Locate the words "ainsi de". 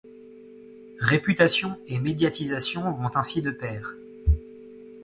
3.13-3.51